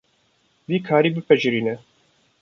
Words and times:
Vî 0.69 0.77
karî 0.87 1.09
bipejirîne. 1.15 1.75